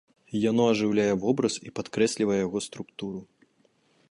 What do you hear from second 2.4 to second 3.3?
яго структуру.